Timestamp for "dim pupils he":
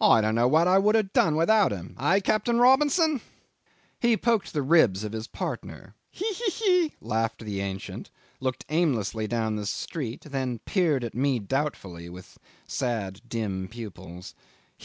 13.28-14.84